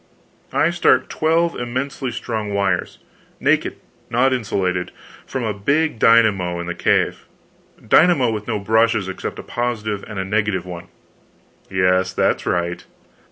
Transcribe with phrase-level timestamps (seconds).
[0.51, 2.97] "I start twelve immensely strong wires
[3.39, 3.75] naked,
[4.09, 4.89] not insulated
[5.27, 7.27] from a big dynamo in the cave
[7.87, 10.87] dynamo with no brushes except a positive and a negative one"
[11.69, 12.83] "Yes, that's right."